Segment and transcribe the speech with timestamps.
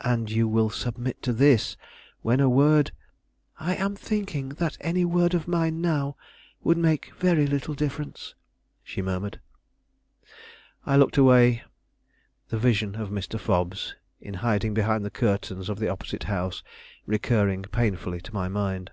[0.00, 1.78] "And you will submit to this,
[2.20, 2.92] when a word"
[3.58, 6.18] "I am thinking that any word of mine now
[6.62, 8.34] would make very little difference,"
[8.84, 9.40] she murmured.
[10.84, 11.62] I looked away,
[12.50, 13.40] the vision of Mr.
[13.40, 16.62] Fobbs, in hiding behind the curtains of the opposite house,
[17.06, 18.90] recurring painfully to my mind.